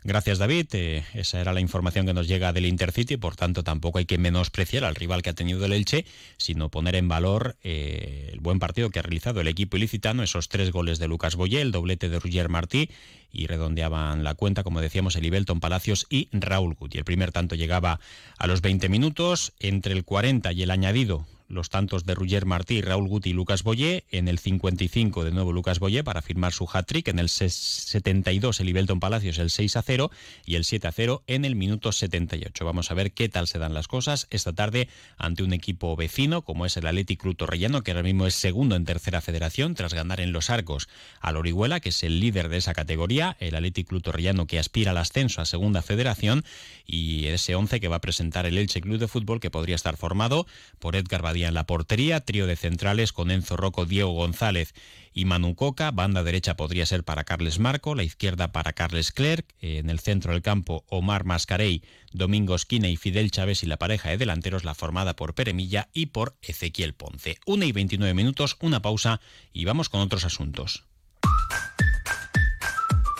Gracias, 0.04 0.38
David. 0.38 0.66
Eh, 0.72 1.04
esa 1.14 1.40
era 1.40 1.52
la 1.52 1.60
información 1.60 2.06
que 2.06 2.12
nos 2.12 2.26
llega 2.26 2.52
del 2.52 2.66
Intercity, 2.66 3.16
por 3.16 3.37
tanto 3.37 3.62
tampoco 3.62 3.99
hay 3.99 4.04
que 4.04 4.19
menospreciar 4.19 4.84
al 4.84 4.96
rival 4.96 5.22
que 5.22 5.31
ha 5.31 5.34
tenido 5.34 5.64
el 5.64 5.72
Elche, 5.72 6.04
sino 6.38 6.70
poner 6.70 6.96
en 6.96 7.06
valor 7.06 7.56
eh, 7.62 8.31
el 8.32 8.40
buen 8.40 8.58
partido 8.58 8.90
que 8.90 8.99
ha 8.99 9.02
realizado 9.02 9.40
el 9.40 9.46
equipo 9.46 9.76
ilicitano, 9.76 10.25
esos 10.25 10.49
tres 10.49 10.72
goles 10.72 10.99
de 10.99 11.06
Lucas 11.06 11.37
Boyé, 11.37 11.60
el 11.60 11.70
doblete 11.70 12.08
de 12.08 12.19
Roger 12.19 12.49
Martí 12.49 12.90
y 13.31 13.46
redondeaban 13.46 14.25
la 14.25 14.34
cuenta, 14.34 14.64
como 14.64 14.81
decíamos, 14.81 15.14
el 15.14 15.25
Ibelton 15.25 15.60
Palacios 15.60 16.06
y 16.10 16.28
Raúl 16.32 16.75
Gut. 16.75 16.94
Y 16.94 16.98
el 16.98 17.05
primer 17.05 17.31
tanto 17.31 17.55
llegaba 17.55 18.00
a 18.38 18.46
los 18.48 18.60
20 18.60 18.88
minutos, 18.88 19.53
entre 19.60 19.94
el 19.94 20.05
40 20.05 20.53
y 20.53 20.62
el 20.65 20.70
añadido 20.72 21.26
los 21.52 21.68
tantos 21.68 22.04
de 22.06 22.14
Roger 22.14 22.46
Martí, 22.46 22.80
Raúl 22.80 23.08
Guti 23.08 23.30
y 23.30 23.32
Lucas 23.34 23.62
Boyé. 23.62 24.04
En 24.10 24.26
el 24.26 24.38
55 24.38 25.22
de 25.24 25.30
nuevo 25.30 25.52
Lucas 25.52 25.78
Boyé 25.78 26.02
para 26.02 26.22
firmar 26.22 26.52
su 26.52 26.66
hat-trick. 26.72 27.08
En 27.08 27.18
el 27.18 27.28
72 27.28 28.60
el 28.60 28.68
Ibelton 28.70 29.00
Palacios 29.00 29.38
el 29.38 29.50
6 29.50 29.76
a 29.76 29.82
0 29.82 30.10
y 30.46 30.54
el 30.54 30.64
7 30.64 30.88
a 30.88 30.92
0 30.92 31.22
en 31.26 31.44
el 31.44 31.54
minuto 31.54 31.92
78. 31.92 32.64
Vamos 32.64 32.90
a 32.90 32.94
ver 32.94 33.12
qué 33.12 33.28
tal 33.28 33.46
se 33.46 33.58
dan 33.58 33.74
las 33.74 33.86
cosas 33.86 34.26
esta 34.30 34.52
tarde 34.54 34.88
ante 35.18 35.42
un 35.42 35.52
equipo 35.52 35.94
vecino 35.94 36.42
como 36.42 36.64
es 36.64 36.76
el 36.78 36.86
Athletic 36.86 37.20
Club 37.20 37.36
Torrellano 37.36 37.82
que 37.82 37.90
ahora 37.90 38.02
mismo 38.02 38.26
es 38.26 38.34
segundo 38.34 38.74
en 38.74 38.86
tercera 38.86 39.20
federación 39.20 39.74
tras 39.74 39.92
ganar 39.92 40.20
en 40.20 40.32
los 40.32 40.48
arcos 40.48 40.88
al 41.20 41.36
Orihuela 41.36 41.80
que 41.80 41.90
es 41.90 42.02
el 42.02 42.18
líder 42.18 42.48
de 42.48 42.56
esa 42.56 42.72
categoría. 42.72 43.36
El 43.40 43.54
Athletic 43.54 43.88
Club 43.88 44.02
Torrellano 44.02 44.46
que 44.46 44.58
aspira 44.58 44.92
al 44.92 44.96
ascenso 44.98 45.42
a 45.42 45.44
segunda 45.44 45.82
federación 45.82 46.44
y 46.86 47.26
ese 47.26 47.54
11 47.54 47.78
que 47.78 47.88
va 47.88 47.96
a 47.96 48.00
presentar 48.00 48.46
el 48.46 48.56
Elche 48.56 48.80
Club 48.80 48.98
de 48.98 49.08
Fútbol 49.08 49.38
que 49.38 49.50
podría 49.50 49.76
estar 49.76 49.98
formado 49.98 50.46
por 50.78 50.96
Edgar 50.96 51.20
Badía 51.20 51.42
en 51.49 51.55
la 51.55 51.67
portería, 51.67 52.20
trío 52.20 52.46
de 52.46 52.56
centrales 52.56 53.13
con 53.13 53.31
Enzo 53.31 53.56
Rocco, 53.56 53.87
Diego 53.87 54.13
González 54.13 54.75
y 55.13 55.25
Manu 55.25 55.55
Coca, 55.55 55.91
banda 55.91 56.22
derecha 56.22 56.56
podría 56.56 56.87
ser 56.87 57.05
para 57.05 57.25
Carles 57.25 57.58
Marco, 57.58 57.94
la 57.94 58.03
izquierda 58.03 58.53
para 58.53 58.72
Carles 58.72 59.13
Clerc, 59.13 59.46
en 59.61 59.91
el 59.91 60.01
centro 60.01 60.32
del 60.32 60.43
campo 60.43 60.84
Omar 60.89 61.25
Mascarey, 61.25 61.82
Domingo 62.13 62.55
Esquina 62.55 62.89
y 62.89 62.96
Fidel 62.96 63.31
Chávez 63.31 63.63
y 63.63 63.67
la 63.67 63.79
pareja 63.79 64.11
de 64.11 64.19
delanteros 64.19 64.65
la 64.65 64.75
formada 64.75 65.17
por 65.17 65.34
Peremilla 65.34 65.89
y 65.93 66.06
por 66.06 66.37
Ezequiel 66.43 66.94
Ponce. 66.94 67.39
Una 67.46 67.67
y 67.67 67.72
29 67.72 68.15
minutos, 68.15 68.56
una 68.61 68.82
pausa 68.82 69.20
y 69.53 69.65
vamos 69.65 69.89
con 69.89 70.01
otros 70.01 70.25
asuntos. 70.25 70.92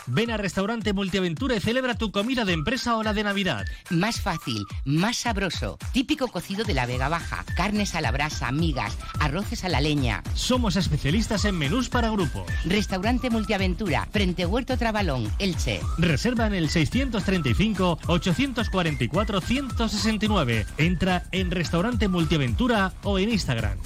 Ven 0.07 0.31
a 0.31 0.37
Restaurante 0.37 0.93
Multiaventura 0.93 1.57
y 1.57 1.61
celebra 1.61 1.95
tu 1.95 2.11
comida 2.11 2.45
de 2.45 2.53
empresa 2.53 2.97
o 2.97 3.03
la 3.03 3.13
de 3.13 3.25
Navidad. 3.25 3.65
Más 3.91 4.21
fácil, 4.21 4.65
más 4.85 5.17
sabroso. 5.17 5.79
Típico 5.93 6.29
cocido 6.29 6.65
de 6.65 6.75
la 6.75 6.87
Vega 6.87 7.09
Baja. 7.09 7.45
Carnes 7.57 7.95
a 7.95 8.01
la 8.01 8.11
brasa, 8.11 8.51
migas, 8.53 8.97
arroces 9.21 9.65
a 9.65 9.69
la 9.69 9.81
leña. 9.81 10.23
Somos 10.35 10.77
especialistas 10.77 11.45
en 11.45 11.57
menús 11.57 11.89
para 11.89 12.11
grupos. 12.11 12.47
Restaurante 12.65 13.31
Multiaventura, 13.31 14.09
frente 14.11 14.47
Huerto 14.47 14.77
Trabalón, 14.77 15.31
Elche. 15.39 15.81
Reserva 15.99 16.47
en 16.47 16.55
el 16.55 16.71
635 16.71 17.99
844 18.07 19.41
169. 19.41 20.67
Entra 20.79 21.25
en 21.33 21.51
Restaurante 21.51 22.09
Multiaventura 22.09 22.93
o 23.03 23.19
en 23.19 23.31
Instagram. 23.31 23.79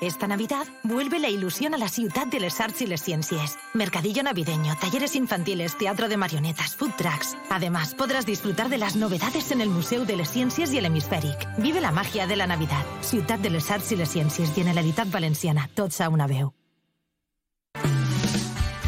Esta 0.00 0.28
Navidad 0.28 0.66
vuelve 0.84 1.18
la 1.18 1.28
ilusión 1.28 1.74
a 1.74 1.78
la 1.78 1.88
ciudad 1.88 2.26
de 2.26 2.38
les 2.38 2.60
arts 2.60 2.82
y 2.82 2.86
les 2.86 3.02
ciencias. 3.02 3.58
Mercadillo 3.74 4.22
navideño, 4.22 4.76
talleres 4.80 5.16
infantiles, 5.16 5.76
teatro 5.76 6.08
de 6.08 6.16
marionetas, 6.16 6.76
food 6.76 6.92
trucks. 6.96 7.36
Además, 7.50 7.94
podrás 7.94 8.24
disfrutar 8.24 8.68
de 8.68 8.78
las 8.78 8.94
novedades 8.94 9.50
en 9.50 9.60
el 9.60 9.70
Museo 9.70 10.04
de 10.04 10.16
les 10.16 10.30
Ciencias 10.30 10.72
y 10.72 10.78
el 10.78 10.84
Hemisféric. 10.84 11.48
Vive 11.58 11.80
la 11.80 11.90
magia 11.90 12.26
de 12.26 12.36
la 12.36 12.46
Navidad. 12.46 12.84
Ciudad 13.00 13.38
de 13.38 13.50
les 13.50 13.70
arts 13.70 13.90
y 13.90 13.96
les 13.96 14.10
ciencias 14.10 14.50
y 14.50 14.54
Generalitat 14.54 15.10
Valenciana. 15.10 15.68
Tots 15.74 16.00
a 16.00 16.08
una 16.08 16.26
veu. 16.26 16.57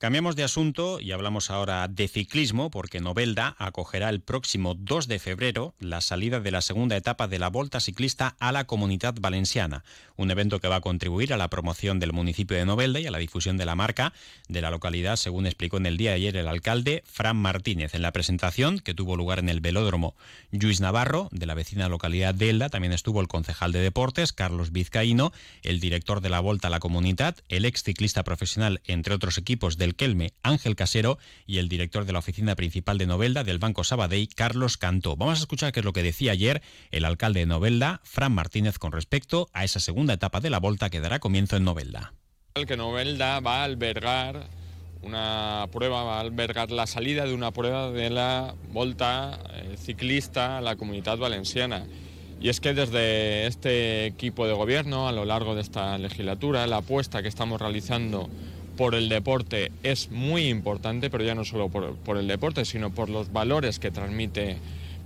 Cambiamos 0.00 0.34
de 0.34 0.44
asunto 0.44 0.98
y 0.98 1.12
hablamos 1.12 1.50
ahora 1.50 1.86
de 1.86 2.08
ciclismo 2.08 2.70
porque 2.70 3.00
Novelda 3.00 3.54
acogerá 3.58 4.08
el 4.08 4.22
próximo 4.22 4.74
2 4.74 5.08
de 5.08 5.18
febrero 5.18 5.74
la 5.78 6.00
salida 6.00 6.40
de 6.40 6.50
la 6.50 6.62
segunda 6.62 6.96
etapa 6.96 7.28
de 7.28 7.38
la 7.38 7.50
Volta 7.50 7.80
Ciclista 7.80 8.34
a 8.40 8.50
la 8.50 8.64
Comunidad 8.64 9.14
Valenciana, 9.20 9.84
un 10.16 10.30
evento 10.30 10.58
que 10.58 10.68
va 10.68 10.76
a 10.76 10.80
contribuir 10.80 11.34
a 11.34 11.36
la 11.36 11.48
promoción 11.48 12.00
del 12.00 12.14
municipio 12.14 12.56
de 12.56 12.64
Novelda 12.64 12.98
y 12.98 13.06
a 13.06 13.10
la 13.10 13.18
difusión 13.18 13.58
de 13.58 13.66
la 13.66 13.74
marca 13.74 14.14
de 14.48 14.62
la 14.62 14.70
localidad, 14.70 15.16
según 15.16 15.44
explicó 15.44 15.76
en 15.76 15.84
el 15.84 15.98
día 15.98 16.12
de 16.12 16.16
ayer 16.16 16.36
el 16.38 16.48
alcalde 16.48 17.02
Fran 17.04 17.36
Martínez. 17.36 17.94
En 17.94 18.00
la 18.00 18.12
presentación, 18.12 18.78
que 18.78 18.94
tuvo 18.94 19.16
lugar 19.16 19.38
en 19.38 19.50
el 19.50 19.60
velódromo 19.60 20.14
Luis 20.50 20.80
Navarro, 20.80 21.28
de 21.30 21.44
la 21.44 21.52
vecina 21.52 21.90
localidad 21.90 22.34
de 22.34 22.48
Elda, 22.48 22.70
también 22.70 22.94
estuvo 22.94 23.20
el 23.20 23.28
concejal 23.28 23.72
de 23.72 23.80
deportes, 23.80 24.32
Carlos 24.32 24.72
Vizcaíno, 24.72 25.30
el 25.62 25.78
director 25.78 26.22
de 26.22 26.30
la 26.30 26.40
Volta 26.40 26.68
a 26.68 26.70
la 26.70 26.80
Comunidad, 26.80 27.36
el 27.50 27.66
ex 27.66 27.82
ciclista 27.82 28.24
profesional, 28.24 28.80
entre 28.86 29.12
otros 29.12 29.36
equipos 29.36 29.76
del 29.76 29.89
Kelme, 29.94 30.32
Ángel 30.42 30.76
Casero, 30.76 31.18
y 31.46 31.58
el 31.58 31.68
director 31.68 32.04
de 32.04 32.12
la 32.12 32.20
oficina 32.20 32.56
principal 32.56 32.98
de 32.98 33.06
Novelda 33.06 33.44
del 33.44 33.58
Banco 33.58 33.84
Sabadell, 33.84 34.28
Carlos 34.34 34.76
Cantó. 34.76 35.16
Vamos 35.16 35.38
a 35.38 35.42
escuchar 35.42 35.72
qué 35.72 35.80
es 35.80 35.84
lo 35.84 35.92
que 35.92 36.02
decía 36.02 36.32
ayer 36.32 36.62
el 36.90 37.04
alcalde 37.04 37.40
de 37.40 37.46
Novelda, 37.46 38.00
Fran 38.04 38.32
Martínez, 38.32 38.78
con 38.78 38.92
respecto 38.92 39.48
a 39.52 39.64
esa 39.64 39.80
segunda 39.80 40.14
etapa 40.14 40.40
de 40.40 40.50
la 40.50 40.58
Volta 40.58 40.90
que 40.90 41.00
dará 41.00 41.18
comienzo 41.18 41.56
en 41.56 41.64
Novelda. 41.64 42.14
Que 42.54 42.76
Novelda 42.76 43.40
va 43.40 43.62
a 43.62 43.64
albergar 43.64 44.48
una 45.02 45.66
prueba, 45.72 46.02
va 46.02 46.18
a 46.18 46.20
albergar 46.20 46.70
la 46.70 46.86
salida 46.86 47.24
de 47.24 47.34
una 47.34 47.52
prueba 47.52 47.90
de 47.90 48.10
la 48.10 48.54
Volta 48.70 49.38
eh, 49.54 49.76
ciclista 49.78 50.58
a 50.58 50.60
la 50.60 50.76
comunidad 50.76 51.18
valenciana. 51.18 51.86
Y 52.40 52.48
es 52.48 52.60
que 52.60 52.72
desde 52.72 53.46
este 53.46 54.06
equipo 54.06 54.46
de 54.46 54.54
gobierno, 54.54 55.08
a 55.08 55.12
lo 55.12 55.26
largo 55.26 55.54
de 55.54 55.60
esta 55.60 55.98
legislatura, 55.98 56.66
la 56.66 56.78
apuesta 56.78 57.22
que 57.22 57.28
estamos 57.28 57.60
realizando 57.60 58.30
por 58.80 58.94
el 58.94 59.10
deporte 59.10 59.72
es 59.82 60.10
muy 60.10 60.48
importante, 60.48 61.10
pero 61.10 61.22
ya 61.22 61.34
no 61.34 61.44
solo 61.44 61.68
por, 61.68 62.16
el 62.16 62.26
deporte, 62.26 62.64
sino 62.64 62.88
por 62.94 63.10
los 63.10 63.30
valores 63.30 63.78
que 63.78 63.90
transmite 63.90 64.56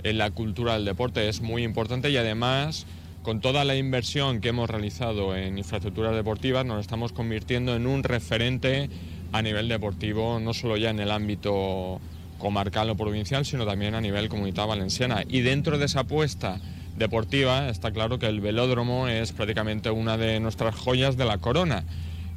eh, 0.04 0.12
la 0.12 0.30
cultura 0.30 0.74
del 0.74 0.84
deporte 0.84 1.28
es 1.28 1.40
muy 1.40 1.64
importante 1.64 2.08
y 2.08 2.16
además 2.16 2.86
con 3.24 3.40
toda 3.40 3.64
la 3.64 3.74
inversión 3.74 4.40
que 4.40 4.50
hemos 4.50 4.70
realizado 4.70 5.34
en 5.34 5.58
infraestructuras 5.58 6.14
deportivas 6.14 6.64
nos 6.64 6.82
estamos 6.82 7.10
convirtiendo 7.10 7.74
en 7.74 7.88
un 7.88 8.04
referente 8.04 8.90
a 9.32 9.42
nivel 9.42 9.66
deportivo, 9.68 10.38
no 10.38 10.54
solo 10.54 10.76
ya 10.76 10.90
en 10.90 11.00
el 11.00 11.10
ámbito 11.10 12.00
comarcal 12.38 12.90
o 12.90 12.96
provincial, 12.96 13.44
sino 13.44 13.66
también 13.66 13.96
a 13.96 14.00
nivel 14.00 14.28
comunidad 14.28 14.68
valenciana. 14.68 15.24
Y 15.28 15.40
dentro 15.40 15.78
de 15.78 15.86
esa 15.86 16.02
apuesta 16.02 16.60
deportiva 16.96 17.68
está 17.70 17.90
claro 17.90 18.20
que 18.20 18.26
el 18.26 18.40
velódromo 18.40 19.08
es 19.08 19.32
prácticamente 19.32 19.90
una 19.90 20.16
de 20.16 20.38
nuestras 20.38 20.76
joyas 20.76 21.16
de 21.16 21.24
la 21.24 21.38
corona 21.38 21.82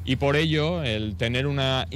y 0.08 0.16
por 0.16 0.36
ello 0.36 0.82
el 0.82 1.16
tener 1.16 1.46
una 1.46 1.86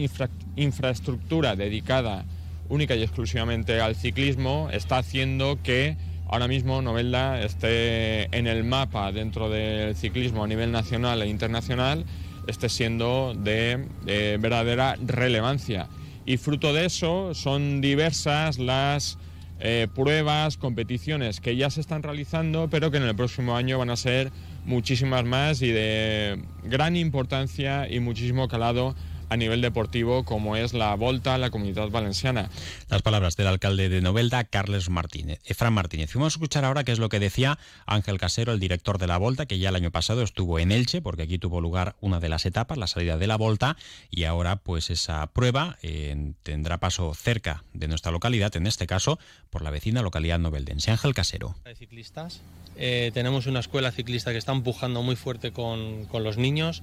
infraestructura 0.56 1.56
dedicada 1.56 2.26
única 2.68 2.94
y 2.94 3.02
exclusivamente 3.02 3.80
al 3.80 3.96
ciclismo 3.96 4.68
está 4.70 4.98
haciendo 4.98 5.58
que 5.62 5.96
ahora 6.28 6.46
mismo 6.46 6.82
Novelda 6.82 7.42
esté 7.42 8.24
en 8.36 8.46
el 8.46 8.64
mapa 8.64 9.12
dentro 9.12 9.48
del 9.48 9.96
ciclismo 9.96 10.44
a 10.44 10.46
nivel 10.46 10.70
nacional 10.72 11.22
e 11.22 11.26
internacional, 11.26 12.04
esté 12.46 12.68
siendo 12.68 13.32
de, 13.34 13.88
de 14.04 14.36
verdadera 14.36 14.98
relevancia. 15.06 15.88
Y 16.26 16.36
fruto 16.36 16.74
de 16.74 16.84
eso 16.84 17.32
son 17.32 17.80
diversas 17.80 18.58
las 18.58 19.16
eh, 19.58 19.88
pruebas, 19.94 20.58
competiciones 20.58 21.40
que 21.40 21.56
ya 21.56 21.70
se 21.70 21.80
están 21.80 22.02
realizando, 22.02 22.68
pero 22.68 22.90
que 22.90 22.98
en 22.98 23.04
el 23.04 23.16
próximo 23.16 23.56
año 23.56 23.78
van 23.78 23.88
a 23.88 23.96
ser 23.96 24.32
muchísimas 24.64 25.24
más 25.24 25.62
y 25.62 25.70
de 25.70 26.44
gran 26.62 26.96
importancia 26.96 27.88
y 27.90 28.00
muchísimo 28.00 28.48
calado 28.48 28.94
a 29.32 29.36
nivel 29.36 29.62
deportivo 29.62 30.24
como 30.24 30.56
es 30.56 30.74
la 30.74 30.94
Volta 30.94 31.34
a 31.34 31.38
la 31.38 31.50
Comunidad 31.50 31.88
Valenciana. 31.88 32.50
Las 32.90 33.00
palabras 33.00 33.34
del 33.36 33.46
alcalde 33.46 33.88
de 33.88 34.02
Novelda, 34.02 34.44
Carles 34.44 34.90
Martínez. 34.90 35.40
Efran 35.46 35.72
Martínez. 35.72 36.12
Vamos 36.14 36.34
a 36.34 36.36
escuchar 36.36 36.66
ahora 36.66 36.84
qué 36.84 36.92
es 36.92 36.98
lo 36.98 37.08
que 37.08 37.18
decía 37.18 37.58
Ángel 37.86 38.18
Casero, 38.18 38.52
el 38.52 38.60
director 38.60 38.98
de 38.98 39.06
la 39.06 39.16
Volta, 39.16 39.46
que 39.46 39.58
ya 39.58 39.70
el 39.70 39.76
año 39.76 39.90
pasado 39.90 40.22
estuvo 40.22 40.58
en 40.58 40.70
Elche, 40.70 41.00
porque 41.00 41.22
aquí 41.22 41.38
tuvo 41.38 41.62
lugar 41.62 41.96
una 42.00 42.20
de 42.20 42.28
las 42.28 42.44
etapas, 42.44 42.76
la 42.76 42.86
salida 42.86 43.16
de 43.16 43.26
la 43.26 43.36
Volta, 43.36 43.76
y 44.10 44.24
ahora 44.24 44.56
pues 44.56 44.90
esa 44.90 45.26
prueba 45.28 45.78
eh, 45.82 46.34
tendrá 46.42 46.78
paso 46.78 47.14
cerca 47.14 47.64
de 47.72 47.88
nuestra 47.88 48.12
localidad, 48.12 48.54
en 48.56 48.66
este 48.66 48.86
caso 48.86 49.18
por 49.48 49.62
la 49.62 49.70
vecina 49.70 50.02
localidad 50.02 50.38
noveldense. 50.38 50.90
Ángel 50.90 51.14
Casero. 51.14 51.54
Ciclistas. 51.78 52.42
Eh, 52.76 53.10
tenemos 53.14 53.46
una 53.46 53.60
escuela 53.60 53.92
ciclista 53.92 54.32
que 54.32 54.38
está 54.38 54.52
empujando 54.52 55.02
muy 55.02 55.16
fuerte 55.16 55.52
con, 55.52 56.04
con 56.06 56.22
los 56.22 56.36
niños. 56.36 56.82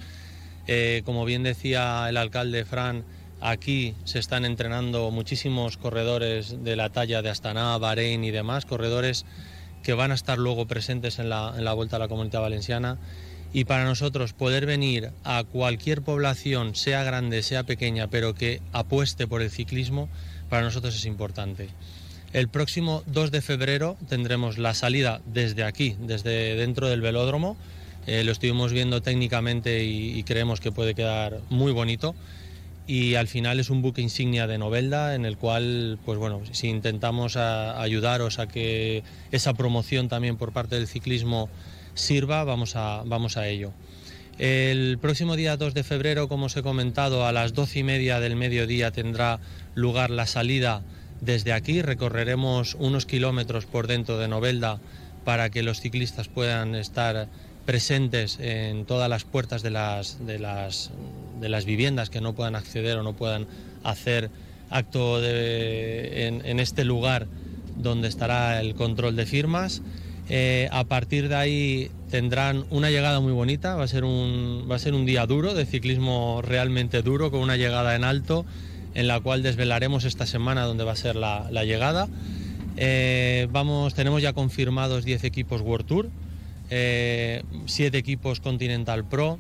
Eh, 0.71 1.01
como 1.03 1.25
bien 1.25 1.41
decía 1.41 2.05
el 2.09 2.17
alcalde 2.17 2.63
Fran, 2.63 3.03
aquí 3.41 3.95
se 4.03 4.19
están 4.19 4.45
entrenando 4.45 5.09
muchísimos 5.09 5.77
corredores 5.77 6.63
de 6.63 6.75
la 6.75 6.91
talla 6.91 7.23
de 7.23 7.31
Astana, 7.31 7.75
Bahrein 7.79 8.23
y 8.23 8.29
demás, 8.29 8.67
corredores 8.67 9.25
que 9.81 9.95
van 9.95 10.11
a 10.11 10.13
estar 10.13 10.37
luego 10.37 10.67
presentes 10.67 11.17
en 11.17 11.29
la, 11.29 11.55
en 11.57 11.65
la 11.65 11.73
Vuelta 11.73 11.95
a 11.95 11.99
la 11.99 12.07
Comunidad 12.07 12.41
Valenciana. 12.41 12.99
Y 13.51 13.65
para 13.65 13.83
nosotros 13.83 14.33
poder 14.33 14.67
venir 14.67 15.09
a 15.23 15.43
cualquier 15.43 16.03
población, 16.03 16.75
sea 16.75 17.03
grande, 17.03 17.41
sea 17.41 17.63
pequeña, 17.63 18.07
pero 18.11 18.35
que 18.35 18.61
apueste 18.71 19.25
por 19.25 19.41
el 19.41 19.49
ciclismo, 19.49 20.07
para 20.49 20.61
nosotros 20.61 20.95
es 20.95 21.05
importante. 21.05 21.69
El 22.31 22.47
próximo 22.47 23.01
2 23.07 23.31
de 23.31 23.41
febrero 23.41 23.97
tendremos 24.07 24.59
la 24.59 24.75
salida 24.75 25.19
desde 25.25 25.63
aquí, 25.63 25.95
desde 25.99 26.53
dentro 26.53 26.89
del 26.89 27.01
velódromo, 27.01 27.57
eh, 28.09 28.23
lo 28.23 28.31
estuvimos 28.31 28.73
viendo 28.73 29.03
técnicamente 29.03 29.83
y, 29.83 30.23
creemos 30.23 30.59
que 30.59 30.71
puede 30.71 30.95
quedar 30.95 31.41
muy 31.51 31.71
bonito. 31.71 32.15
Y 32.87 33.13
al 33.13 33.27
final 33.27 33.59
es 33.59 33.69
un 33.69 33.83
buque 33.83 34.01
insignia 34.01 34.47
de 34.47 34.57
Novelda 34.57 35.13
en 35.13 35.25
el 35.25 35.37
cual, 35.37 35.99
pues 36.05 36.17
bueno, 36.17 36.41
si 36.51 36.69
intentamos 36.69 37.37
ayudaros 37.37 38.39
a 38.39 38.47
que 38.47 39.03
esa 39.31 39.53
promoción 39.53 40.09
también 40.09 40.37
por 40.37 40.53
parte 40.53 40.73
del 40.73 40.87
ciclismo 40.87 41.49
sirva, 41.93 42.43
vamos 42.45 42.75
a, 42.75 43.03
vamos 43.05 43.37
a 43.37 43.47
ello. 43.47 43.73
El 44.39 44.97
próximo 44.97 45.35
día 45.35 45.55
2 45.55 45.75
de 45.75 45.83
febrero, 45.83 46.27
como 46.27 46.47
os 46.47 46.57
he 46.57 46.63
comentado, 46.63 47.27
a 47.27 47.31
las 47.31 47.53
12 47.53 47.77
y 47.77 47.83
media 47.83 48.19
del 48.19 48.35
mediodía 48.35 48.89
tendrá 48.89 49.39
lugar 49.75 50.09
la 50.09 50.25
salida 50.25 50.81
desde 51.21 51.53
aquí. 51.53 51.83
Recorreremos 51.83 52.73
unos 52.79 53.05
kilómetros 53.05 53.67
por 53.67 53.85
dentro 53.85 54.17
de 54.17 54.27
Novelda 54.27 54.79
para 55.25 55.51
que 55.51 55.61
los 55.61 55.79
ciclistas 55.79 56.27
puedan 56.27 56.73
estar 56.73 57.27
presentes 57.69 58.39
en 58.41 58.85
todas 58.85 59.07
las 59.11 59.25
puertas 59.25 59.61
de 59.61 59.69
las, 59.69 60.25
de 60.25 60.39
las, 60.39 60.89
de 61.39 61.49
las 61.49 61.65
viviendas 61.65 62.09
que 62.09 62.19
no 62.19 62.33
puedan 62.33 62.55
acceder 62.55 62.97
o 62.97 63.03
no 63.03 63.13
puedan 63.13 63.45
hacer 63.83 64.31
acto 64.71 65.23
en, 65.23 66.59
este 66.59 66.83
lugar 66.83 67.27
donde 67.77 68.07
estará 68.07 68.59
el 68.59 68.73
control 68.73 69.15
de 69.15 69.27
firmas. 69.27 69.83
Eh, 70.29 70.67
a 70.71 70.85
partir 70.85 71.29
de 71.29 71.35
ahí 71.35 71.91
tendrán 72.09 72.65
una 72.71 72.89
llegada 72.89 73.19
muy 73.19 73.33
bonita, 73.33 73.75
va 73.75 73.83
a 73.83 73.87
ser 73.87 74.03
un, 74.03 74.65
va 74.67 74.77
a 74.77 74.79
ser 74.79 74.95
un 74.95 75.05
día 75.05 75.27
duro, 75.27 75.53
de 75.53 75.67
ciclismo 75.67 76.41
realmente 76.41 77.03
duro, 77.03 77.29
con 77.29 77.39
una 77.39 77.55
llegada 77.55 77.95
en 77.95 78.03
alto, 78.03 78.47
en 78.95 79.07
la 79.07 79.19
cual 79.19 79.43
desvelaremos 79.43 80.05
esta 80.05 80.25
semana 80.25 80.63
dónde 80.63 80.85
va 80.85 80.93
a 80.93 80.95
ser 80.95 81.15
la, 81.15 81.47
llegada. 81.65 82.07
Eh, 82.77 83.47
vamos, 83.51 83.93
tenemos 83.93 84.23
ya 84.23 84.33
confirmados 84.33 85.05
10 85.05 85.23
equipos 85.23 85.61
World 85.61 85.85
Tour, 85.85 86.09
7 86.69 86.71
eh, 86.71 87.43
equipos 87.93 88.39
Continental 88.39 89.03
Pro, 89.03 89.39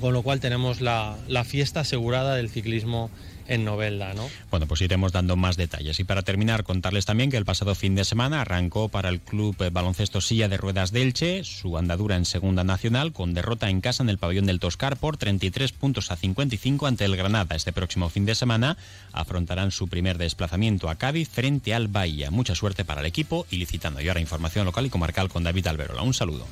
con 0.00 0.12
lo 0.12 0.22
cual 0.22 0.40
tenemos 0.40 0.80
la, 0.80 1.16
la 1.28 1.44
fiesta 1.44 1.80
asegurada 1.80 2.36
del 2.36 2.48
ciclismo 2.48 3.10
en 3.48 3.64
Novelda, 3.64 4.14
¿no? 4.14 4.28
Bueno, 4.50 4.66
pues 4.66 4.80
iremos 4.80 5.12
dando 5.12 5.36
más 5.36 5.56
detalles. 5.56 6.00
Y 6.00 6.04
para 6.04 6.22
terminar, 6.22 6.64
contarles 6.64 7.06
también 7.06 7.30
que 7.30 7.36
el 7.36 7.44
pasado 7.44 7.74
fin 7.74 7.94
de 7.94 8.04
semana 8.04 8.40
arrancó 8.40 8.88
para 8.88 9.08
el 9.08 9.20
club 9.20 9.56
baloncesto 9.70 10.20
Silla 10.20 10.48
de 10.48 10.56
Ruedas 10.56 10.92
de 10.92 11.02
Elche 11.02 11.44
su 11.44 11.78
andadura 11.78 12.16
en 12.16 12.24
Segunda 12.24 12.64
Nacional 12.64 13.12
con 13.12 13.34
derrota 13.34 13.70
en 13.70 13.80
casa 13.80 14.02
en 14.02 14.08
el 14.08 14.18
pabellón 14.18 14.46
del 14.46 14.60
Toscar 14.60 14.96
por 14.96 15.16
33 15.16 15.72
puntos 15.72 16.10
a 16.10 16.16
55 16.16 16.86
ante 16.86 17.04
el 17.04 17.16
Granada. 17.16 17.56
Este 17.56 17.72
próximo 17.72 18.08
fin 18.08 18.24
de 18.26 18.34
semana 18.34 18.76
afrontarán 19.12 19.70
su 19.70 19.88
primer 19.88 20.18
desplazamiento 20.18 20.88
a 20.88 20.96
Cádiz 20.96 21.28
frente 21.28 21.74
al 21.74 21.88
Bahía. 21.88 22.30
Mucha 22.30 22.54
suerte 22.54 22.84
para 22.84 23.00
el 23.00 23.06
equipo 23.06 23.46
y 23.50 23.56
licitando. 23.56 24.00
Y 24.00 24.08
ahora 24.08 24.20
información 24.20 24.66
local 24.66 24.86
y 24.86 24.90
comarcal 24.90 25.28
con 25.28 25.44
David 25.44 25.66
Alberola. 25.66 26.02
Un 26.02 26.14
saludo. 26.14 26.46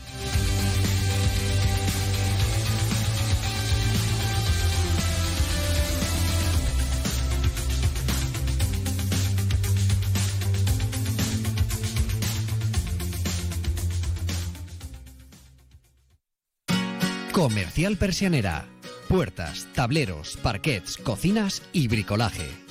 Comercial 17.44 17.98
Persianera. 17.98 18.64
Puertas, 19.06 19.68
tableros, 19.74 20.38
parquets, 20.38 20.96
cocinas 20.96 21.60
y 21.74 21.88
bricolaje 21.88 22.63